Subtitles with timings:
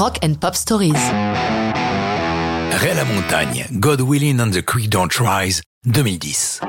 [0.00, 0.94] Rock and Pop Stories.
[0.94, 6.62] Ray la montagne, God Willing and the Creek Don't Rise, 2010.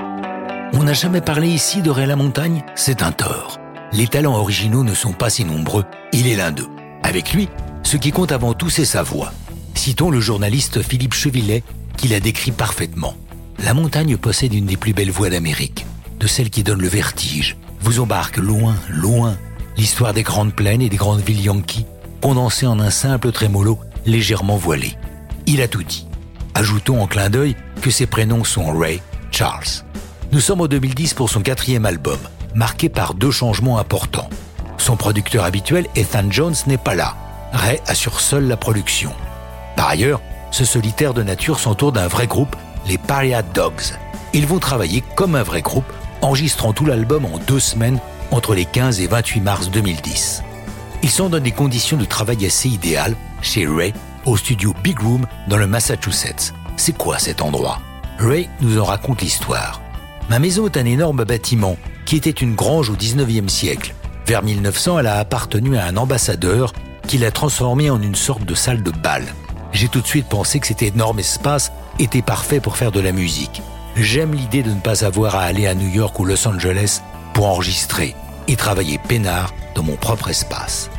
[0.74, 3.58] On n'a jamais parlé ici de Ray la montagne C'est un tort.
[3.94, 6.68] Les talents originaux ne sont pas si nombreux, il est l'un d'eux.
[7.04, 7.48] Avec lui,
[7.84, 9.32] ce qui compte avant tout, c'est sa voix.
[9.76, 11.64] Citons le journaliste Philippe Chevillet,
[11.96, 13.16] qui l'a décrit parfaitement.
[13.64, 15.86] La montagne possède une des plus belles voix d'Amérique,
[16.20, 19.38] de celles qui donnent le vertige, vous embarque loin, loin,
[19.78, 21.86] l'histoire des grandes plaines et des grandes villes yankees,
[22.22, 24.96] condensée en un simple trémolo légèrement voilé.
[25.48, 26.08] Il a tout dit.
[26.54, 29.84] Ajoutons en clin d'œil que ses prénoms sont Ray, Charles.
[30.32, 32.20] Nous sommes en 2010 pour son quatrième album,
[32.56, 34.30] marqué par deux changements importants.
[34.78, 37.16] Son producteur habituel, Ethan Jones, n'est pas là.
[37.54, 39.12] Ray assure seul la production.
[39.76, 42.56] Par ailleurs, ce solitaire de nature s'entoure d'un vrai groupe,
[42.88, 43.98] les Paria Dogs.
[44.34, 48.00] Ils vont travailler comme un vrai groupe, enregistrant tout l'album en deux semaines
[48.32, 50.44] entre les 15 et 28 mars 2010.
[51.04, 53.94] Ils sont dans des conditions de travail assez idéales chez Ray,
[54.26, 56.54] au studio Big Room dans le Massachusetts.
[56.78, 57.80] C'est quoi cet endroit?
[58.20, 59.82] Ray nous en raconte l'histoire.
[60.30, 63.96] Ma maison est un énorme bâtiment qui était une grange au 19e siècle.
[64.28, 66.72] Vers 1900, elle a appartenu à un ambassadeur
[67.08, 69.26] qui l'a transformée en une sorte de salle de bal.
[69.74, 73.12] J'ai tout de suite pensé que cet énorme espace était parfait pour faire de la
[73.12, 73.64] musique.
[73.96, 77.02] J'aime l'idée de ne pas avoir à aller à New York ou Los Angeles
[77.34, 78.16] pour enregistrer
[78.52, 80.90] et travailler peinard dans mon propre espace.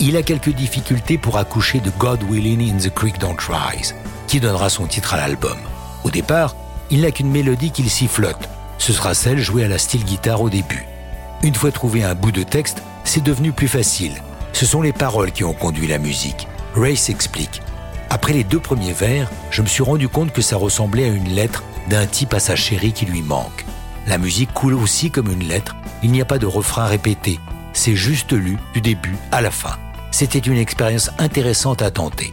[0.00, 3.94] Il a quelques difficultés pour accoucher de God Willing in the Creek Don't Rise,
[4.26, 5.58] qui donnera son titre à l'album.
[6.04, 6.56] Au départ,
[6.90, 8.48] il n'a qu'une mélodie qu'il sifflote.
[8.78, 10.86] Ce sera celle jouée à la style guitare au début.
[11.42, 14.20] Une fois trouvé un bout de texte, c'est devenu plus facile.
[14.52, 16.48] Ce sont les paroles qui ont conduit la musique.
[16.74, 17.62] Ray s'explique.
[18.10, 21.28] Après les deux premiers vers, je me suis rendu compte que ça ressemblait à une
[21.28, 23.64] lettre d'un type à sa chérie qui lui manque.
[24.08, 27.38] La musique coule aussi comme une lettre, il n'y a pas de refrain répété,
[27.74, 29.76] c'est juste lu du début à la fin.
[30.12, 32.32] C'était une expérience intéressante à tenter.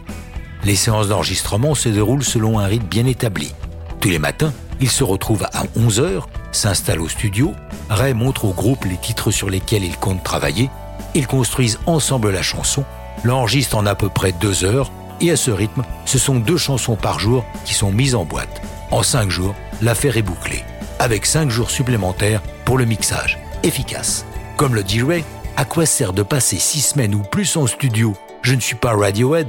[0.64, 3.52] Les séances d'enregistrement se déroulent selon un rythme bien établi.
[4.00, 7.52] Tous les matins, il se retrouve à 11h, s'installe au studio,
[7.90, 10.70] Ray montre au groupe les titres sur lesquels ils comptent travailler,
[11.14, 12.84] ils construisent ensemble la chanson,
[13.22, 14.90] l'enregistrent en à peu près deux heures,
[15.20, 18.62] et à ce rythme, ce sont deux chansons par jour qui sont mises en boîte.
[18.90, 20.64] En cinq jours, l'affaire est bouclée,
[20.98, 23.38] avec cinq jours supplémentaires pour le mixage.
[23.62, 24.24] Efficace.
[24.56, 25.24] Comme le dit Ray,
[25.56, 28.14] à quoi sert de passer six semaines ou plus en studio?
[28.42, 29.48] Je ne suis pas Radiohead.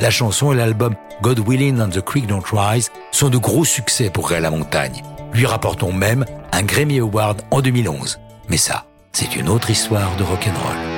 [0.00, 4.10] La chanson et l'album God Willing and the Creek Don't Rise sont de gros succès
[4.10, 5.02] pour Ray La Montagne.
[5.32, 8.18] Lui rapportons même un Grammy Award en 2011.
[8.48, 10.95] Mais ça, c'est une autre histoire de rock'n'roll.